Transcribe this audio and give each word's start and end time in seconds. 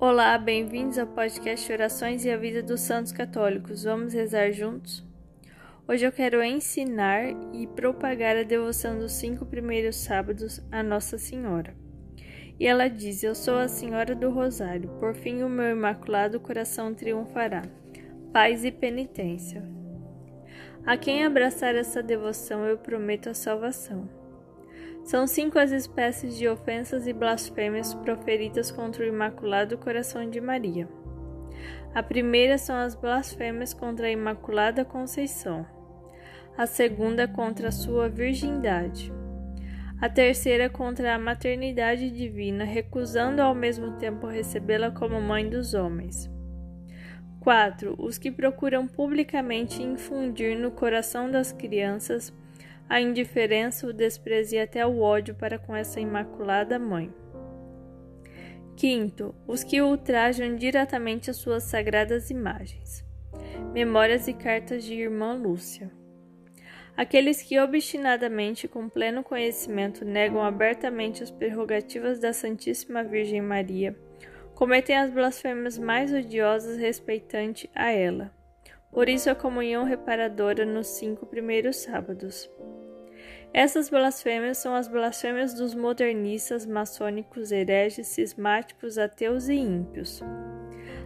Olá, 0.00 0.38
bem-vindos 0.38 0.96
ao 0.96 1.08
podcast 1.08 1.72
Orações 1.72 2.24
e 2.24 2.30
a 2.30 2.36
Vida 2.36 2.62
dos 2.62 2.82
Santos 2.82 3.10
Católicos. 3.10 3.82
Vamos 3.82 4.14
rezar 4.14 4.52
juntos? 4.52 5.04
Hoje 5.88 6.06
eu 6.06 6.12
quero 6.12 6.40
ensinar 6.40 7.24
e 7.52 7.66
propagar 7.66 8.36
a 8.36 8.44
devoção 8.44 8.96
dos 8.96 9.10
cinco 9.10 9.44
primeiros 9.44 9.96
sábados 9.96 10.64
a 10.70 10.84
Nossa 10.84 11.18
Senhora. 11.18 11.74
E 12.60 12.64
ela 12.64 12.86
diz: 12.86 13.24
Eu 13.24 13.34
sou 13.34 13.56
a 13.56 13.66
Senhora 13.66 14.14
do 14.14 14.30
Rosário, 14.30 14.88
por 15.00 15.16
fim 15.16 15.42
o 15.42 15.48
meu 15.48 15.72
imaculado 15.72 16.38
coração 16.38 16.94
triunfará. 16.94 17.62
Paz 18.32 18.64
e 18.64 18.70
penitência. 18.70 19.64
A 20.86 20.96
quem 20.96 21.24
abraçar 21.24 21.74
essa 21.74 22.00
devoção, 22.00 22.64
eu 22.64 22.78
prometo 22.78 23.30
a 23.30 23.34
salvação. 23.34 24.08
São 25.08 25.26
cinco 25.26 25.58
as 25.58 25.70
espécies 25.70 26.36
de 26.36 26.46
ofensas 26.46 27.06
e 27.06 27.14
blasfêmias 27.14 27.94
proferidas 27.94 28.70
contra 28.70 29.02
o 29.02 29.08
Imaculado 29.08 29.78
Coração 29.78 30.28
de 30.28 30.38
Maria. 30.38 30.86
A 31.94 32.02
primeira 32.02 32.58
são 32.58 32.76
as 32.76 32.94
blasfêmias 32.94 33.72
contra 33.72 34.08
a 34.08 34.10
Imaculada 34.10 34.84
Conceição. 34.84 35.64
A 36.58 36.66
segunda 36.66 37.26
contra 37.26 37.68
a 37.68 37.72
sua 37.72 38.10
virgindade. 38.10 39.10
A 39.98 40.10
terceira 40.10 40.68
contra 40.68 41.14
a 41.14 41.18
maternidade 41.18 42.10
divina, 42.10 42.64
recusando 42.64 43.40
ao 43.40 43.54
mesmo 43.54 43.92
tempo 43.92 44.26
recebê-la 44.26 44.90
como 44.90 45.18
mãe 45.22 45.48
dos 45.48 45.72
homens. 45.72 46.30
4. 47.40 47.94
Os 47.98 48.18
que 48.18 48.30
procuram 48.30 48.86
publicamente 48.86 49.82
infundir 49.82 50.54
no 50.54 50.70
coração 50.70 51.30
das 51.30 51.50
crianças 51.50 52.30
a 52.88 53.00
indiferença, 53.00 53.86
o 53.86 53.92
desprezo 53.92 54.54
e 54.54 54.58
até 54.58 54.86
o 54.86 55.00
ódio 55.00 55.34
para 55.34 55.58
com 55.58 55.76
essa 55.76 56.00
imaculada 56.00 56.78
mãe. 56.78 57.12
Quinto, 58.76 59.34
os 59.46 59.64
que 59.64 59.82
ultrajam 59.82 60.56
diretamente 60.56 61.30
as 61.30 61.36
suas 61.36 61.64
sagradas 61.64 62.30
imagens. 62.30 63.04
Memórias 63.72 64.28
e 64.28 64.32
cartas 64.32 64.84
de 64.84 64.94
Irmã 64.94 65.34
Lúcia. 65.34 65.90
Aqueles 66.96 67.42
que 67.42 67.58
obstinadamente, 67.60 68.66
com 68.66 68.88
pleno 68.88 69.22
conhecimento, 69.22 70.04
negam 70.04 70.42
abertamente 70.42 71.22
as 71.22 71.30
prerrogativas 71.30 72.18
da 72.18 72.32
Santíssima 72.32 73.04
Virgem 73.04 73.40
Maria, 73.40 73.96
cometem 74.54 74.96
as 74.96 75.10
blasfêmias 75.10 75.78
mais 75.78 76.12
odiosas 76.12 76.78
respeitante 76.78 77.70
a 77.74 77.92
ela. 77.92 78.37
Por 78.90 79.08
isso, 79.08 79.30
a 79.30 79.34
comunhão 79.34 79.84
reparadora 79.84 80.64
nos 80.64 80.86
cinco 80.86 81.26
primeiros 81.26 81.76
sábados. 81.76 82.50
Essas 83.52 83.88
blasfêmias 83.88 84.58
são 84.58 84.74
as 84.74 84.88
blasfêmias 84.88 85.54
dos 85.54 85.74
modernistas, 85.74 86.66
maçônicos, 86.66 87.50
hereges, 87.50 88.06
cismáticos, 88.08 88.98
ateus 88.98 89.48
e 89.48 89.54
ímpios. 89.54 90.22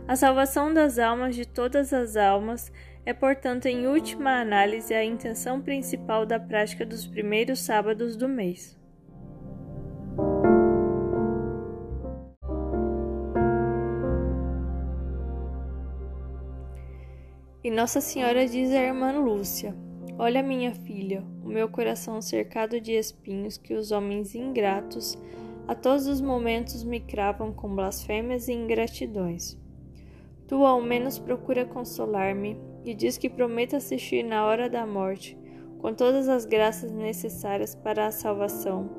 A 0.08 0.16
salvação 0.16 0.74
das 0.74 0.98
almas 0.98 1.36
de 1.36 1.46
todas 1.46 1.92
as 1.92 2.16
almas 2.16 2.72
é, 3.04 3.12
portanto, 3.12 3.66
em 3.66 3.86
última 3.86 4.40
análise, 4.40 4.94
a 4.94 5.04
intenção 5.04 5.60
principal 5.60 6.24
da 6.24 6.38
prática 6.38 6.86
dos 6.86 7.06
primeiros 7.06 7.60
sábados 7.60 8.16
do 8.16 8.28
mês. 8.28 8.80
E 17.64 17.70
Nossa 17.70 18.00
Senhora 18.00 18.44
diz 18.44 18.72
à 18.72 18.82
irmã 18.82 19.12
Lúcia: 19.12 19.72
Olha, 20.18 20.42
minha 20.42 20.74
filha, 20.74 21.22
o 21.44 21.48
meu 21.48 21.68
coração 21.68 22.20
cercado 22.20 22.80
de 22.80 22.90
espinhos 22.90 23.56
que 23.56 23.72
os 23.72 23.92
homens 23.92 24.34
ingratos 24.34 25.16
a 25.68 25.72
todos 25.72 26.08
os 26.08 26.20
momentos 26.20 26.82
me 26.82 26.98
cravam 26.98 27.52
com 27.52 27.72
blasfêmias 27.72 28.48
e 28.48 28.52
ingratidões. 28.52 29.56
Tu 30.48 30.56
ao 30.66 30.82
menos 30.82 31.20
procura 31.20 31.64
consolar-me 31.64 32.60
e 32.84 32.92
diz 32.94 33.16
que 33.16 33.30
prometo 33.30 33.76
assistir 33.76 34.24
na 34.24 34.44
hora 34.44 34.68
da 34.68 34.84
morte, 34.84 35.38
com 35.78 35.94
todas 35.94 36.28
as 36.28 36.44
graças 36.44 36.90
necessárias 36.90 37.76
para 37.76 38.08
a 38.08 38.10
salvação, 38.10 38.90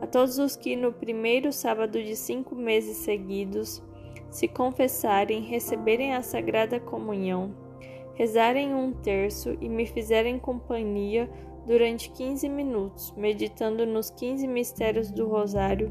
a 0.00 0.06
todos 0.08 0.36
os 0.36 0.56
que 0.56 0.74
no 0.74 0.92
primeiro 0.92 1.52
sábado 1.52 2.02
de 2.02 2.16
cinco 2.16 2.56
meses 2.56 2.96
seguidos 2.96 3.80
se 4.28 4.48
confessarem, 4.48 5.42
receberem 5.42 6.12
a 6.12 6.22
sagrada 6.22 6.80
comunhão 6.80 7.69
rezarem 8.14 8.74
um 8.74 8.92
terço 8.92 9.56
e 9.60 9.68
me 9.68 9.86
fizerem 9.86 10.38
companhia 10.38 11.30
durante 11.66 12.10
15 12.10 12.48
minutos, 12.48 13.12
meditando 13.16 13.86
nos 13.86 14.10
15 14.10 14.46
mistérios 14.46 15.10
do 15.10 15.28
Rosário, 15.28 15.90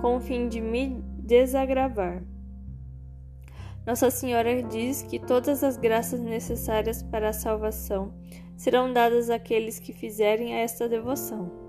com 0.00 0.16
o 0.16 0.20
fim 0.20 0.48
de 0.48 0.60
me 0.60 1.02
desagravar. 1.18 2.22
Nossa 3.86 4.10
Senhora 4.10 4.62
diz 4.62 5.02
que 5.02 5.18
todas 5.18 5.64
as 5.64 5.76
graças 5.76 6.20
necessárias 6.20 7.02
para 7.02 7.30
a 7.30 7.32
salvação 7.32 8.14
serão 8.56 8.92
dadas 8.92 9.28
àqueles 9.28 9.78
que 9.78 9.92
fizerem 9.92 10.54
esta 10.54 10.88
devoção. 10.88 11.61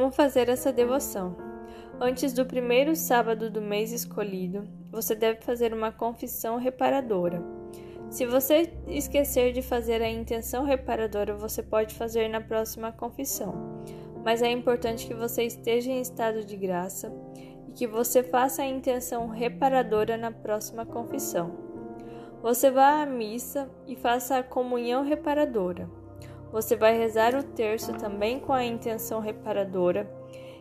Como 0.00 0.10
fazer 0.10 0.48
essa 0.48 0.72
devoção? 0.72 1.36
Antes 2.00 2.32
do 2.32 2.46
primeiro 2.46 2.96
sábado 2.96 3.50
do 3.50 3.60
mês 3.60 3.92
escolhido, 3.92 4.66
você 4.90 5.14
deve 5.14 5.42
fazer 5.42 5.74
uma 5.74 5.92
confissão 5.92 6.56
reparadora. 6.56 7.44
Se 8.08 8.24
você 8.24 8.72
esquecer 8.88 9.52
de 9.52 9.60
fazer 9.60 10.00
a 10.00 10.08
intenção 10.08 10.64
reparadora, 10.64 11.36
você 11.36 11.62
pode 11.62 11.94
fazer 11.94 12.28
na 12.28 12.40
próxima 12.40 12.90
confissão, 12.90 13.84
mas 14.24 14.40
é 14.40 14.50
importante 14.50 15.06
que 15.06 15.12
você 15.12 15.42
esteja 15.42 15.90
em 15.90 16.00
estado 16.00 16.46
de 16.46 16.56
graça 16.56 17.12
e 17.68 17.72
que 17.72 17.86
você 17.86 18.22
faça 18.22 18.62
a 18.62 18.66
intenção 18.66 19.28
reparadora 19.28 20.16
na 20.16 20.32
próxima 20.32 20.86
confissão. 20.86 21.58
Você 22.40 22.70
vá 22.70 23.02
à 23.02 23.04
missa 23.04 23.70
e 23.86 23.94
faça 23.96 24.38
a 24.38 24.42
comunhão 24.42 25.04
reparadora. 25.04 25.99
Você 26.52 26.76
vai 26.76 26.98
rezar 26.98 27.34
o 27.34 27.42
terço 27.42 27.92
também 27.94 28.40
com 28.40 28.52
a 28.52 28.64
intenção 28.64 29.20
reparadora 29.20 30.10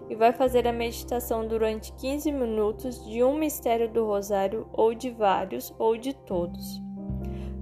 e 0.10 0.16
vai 0.16 0.32
fazer 0.32 0.68
a 0.68 0.74
meditação 0.74 1.48
durante 1.48 1.94
15 1.94 2.32
minutos 2.32 3.06
de 3.06 3.24
um 3.24 3.38
mistério 3.38 3.88
do 3.90 4.06
Rosário, 4.06 4.68
ou 4.74 4.94
de 4.94 5.12
vários, 5.12 5.74
ou 5.78 5.96
de 5.96 6.14
todos. 6.14 6.82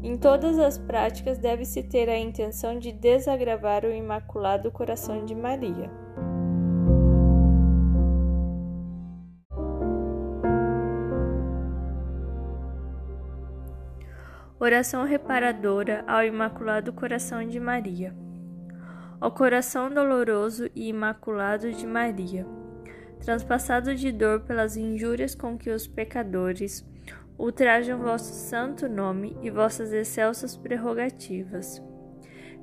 Em 0.01 0.15
todas 0.15 0.57
as 0.57 0.77
práticas, 0.77 1.37
deve-se 1.37 1.83
ter 1.83 2.09
a 2.09 2.17
intenção 2.17 2.79
de 2.79 2.91
desagravar 2.91 3.83
o 3.83 3.93
Imaculado 3.93 4.71
Coração 4.71 5.25
de 5.25 5.35
Maria. 5.35 6.06
Oração 14.59 15.05
reparadora 15.05 16.03
ao 16.07 16.23
Imaculado 16.23 16.91
Coração 16.91 17.47
de 17.47 17.59
Maria 17.59 18.13
ao 19.19 19.31
coração 19.31 19.89
doloroso 19.89 20.69
e 20.75 20.89
imaculado 20.89 21.71
de 21.71 21.87
Maria, 21.87 22.45
transpassado 23.19 23.95
de 23.95 24.11
dor 24.11 24.41
pelas 24.41 24.77
injúrias 24.77 25.33
com 25.33 25.57
que 25.57 25.71
os 25.71 25.87
pecadores 25.87 26.85
ultrajam 27.37 27.99
vosso 27.99 28.33
santo 28.33 28.87
nome 28.87 29.35
e 29.41 29.49
vossas 29.49 29.91
excelsas 29.91 30.55
prerrogativas. 30.55 31.81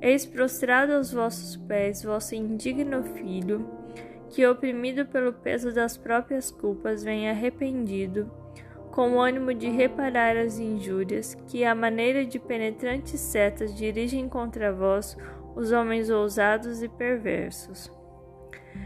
Eis 0.00 0.24
prostrado 0.24 0.92
aos 0.92 1.12
vossos 1.12 1.56
pés 1.56 2.02
vosso 2.02 2.34
indigno 2.34 3.02
filho, 3.02 3.68
que, 4.30 4.46
oprimido 4.46 5.06
pelo 5.06 5.32
peso 5.32 5.72
das 5.72 5.96
próprias 5.96 6.50
culpas, 6.50 7.02
vem 7.02 7.28
arrependido, 7.28 8.30
com 8.94 9.16
o 9.16 9.20
ânimo 9.20 9.52
de 9.52 9.68
reparar 9.68 10.36
as 10.36 10.56
injúrias 10.56 11.34
que, 11.48 11.64
à 11.64 11.74
maneira 11.74 12.24
de 12.24 12.38
penetrantes 12.38 13.18
setas, 13.18 13.74
dirigem 13.74 14.28
contra 14.28 14.72
vós 14.72 15.16
os 15.56 15.72
homens 15.72 16.08
ousados 16.10 16.80
e 16.80 16.88
perversos. 16.88 17.90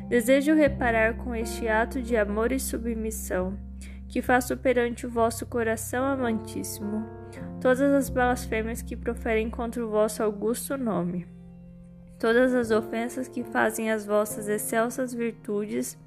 Desejo 0.08 0.54
reparar 0.54 1.18
com 1.18 1.34
este 1.34 1.68
ato 1.68 2.00
de 2.00 2.16
amor 2.16 2.52
e 2.52 2.58
submissão 2.58 3.58
que 4.08 4.22
faço 4.22 4.56
perante 4.56 5.06
o 5.06 5.10
vosso 5.10 5.44
coração 5.44 6.06
amantíssimo 6.06 7.06
todas 7.60 7.92
as 7.92 8.08
blasfêmias 8.08 8.80
que 8.80 8.96
proferem 8.96 9.50
contra 9.50 9.84
o 9.84 9.90
vosso 9.90 10.22
augusto 10.22 10.78
nome, 10.78 11.26
todas 12.18 12.54
as 12.54 12.70
ofensas 12.70 13.28
que 13.28 13.44
fazem 13.44 13.90
as 13.90 14.06
vossas 14.06 14.48
excelsas 14.48 15.12
virtudes 15.12 15.98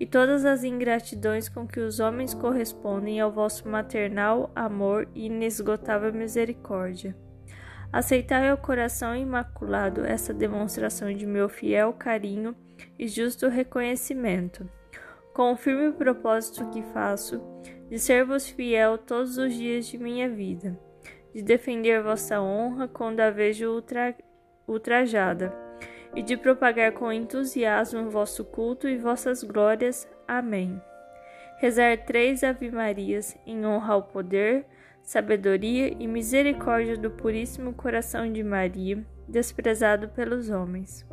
e 0.00 0.06
todas 0.06 0.46
as 0.46 0.64
ingratidões 0.64 1.46
com 1.46 1.68
que 1.68 1.78
os 1.78 2.00
homens 2.00 2.32
correspondem 2.32 3.20
ao 3.20 3.30
vosso 3.30 3.68
maternal 3.68 4.50
amor 4.56 5.06
e 5.14 5.26
inesgotável 5.26 6.10
misericórdia. 6.10 7.14
Aceitai 7.92 8.48
ao 8.48 8.56
coração 8.56 9.14
imaculado 9.14 10.02
essa 10.06 10.32
demonstração 10.32 11.12
de 11.12 11.26
meu 11.26 11.50
fiel 11.50 11.92
carinho 11.92 12.56
e 12.98 13.06
justo 13.06 13.48
reconhecimento, 13.48 14.66
com 15.34 15.52
o 15.52 15.56
firme 15.56 15.92
propósito 15.92 16.70
que 16.70 16.82
faço 16.94 17.42
de 17.90 17.98
ser-vos 17.98 18.48
fiel 18.48 18.96
todos 18.96 19.36
os 19.36 19.52
dias 19.52 19.86
de 19.86 19.98
minha 19.98 20.30
vida, 20.30 20.78
de 21.34 21.42
defender 21.42 22.02
vossa 22.02 22.40
honra 22.40 22.88
quando 22.88 23.20
a 23.20 23.30
vejo 23.30 23.68
ultra, 23.68 24.16
ultrajada, 24.66 25.69
e 26.14 26.22
de 26.22 26.36
propagar 26.36 26.92
com 26.92 27.12
entusiasmo 27.12 28.10
vosso 28.10 28.44
culto 28.44 28.88
e 28.88 28.96
vossas 28.96 29.42
glórias. 29.42 30.08
Amém. 30.26 30.80
Rezar 31.58 31.96
três 32.04 32.42
Ave-Marias 32.42 33.36
em 33.46 33.66
honra 33.66 33.94
ao 33.94 34.02
poder, 34.02 34.64
sabedoria 35.02 35.94
e 35.98 36.06
misericórdia 36.06 36.96
do 36.96 37.10
Puríssimo 37.10 37.74
Coração 37.74 38.32
de 38.32 38.42
Maria, 38.42 39.04
desprezado 39.28 40.08
pelos 40.08 40.48
homens. 40.48 41.06